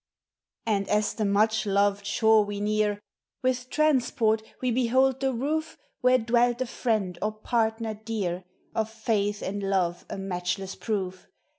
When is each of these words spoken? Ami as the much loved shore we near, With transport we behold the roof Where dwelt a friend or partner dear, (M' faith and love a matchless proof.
Ami 0.65 0.89
as 0.89 1.13
the 1.13 1.25
much 1.25 1.67
loved 1.67 2.07
shore 2.07 2.43
we 2.43 2.59
near, 2.59 2.99
With 3.43 3.69
transport 3.69 4.41
we 4.59 4.71
behold 4.71 5.19
the 5.19 5.31
roof 5.31 5.77
Where 5.99 6.17
dwelt 6.17 6.59
a 6.61 6.65
friend 6.65 7.19
or 7.21 7.33
partner 7.33 7.93
dear, 7.93 8.43
(M' 8.75 8.85
faith 8.87 9.43
and 9.43 9.61
love 9.61 10.07
a 10.09 10.17
matchless 10.17 10.73
proof. 10.73 11.27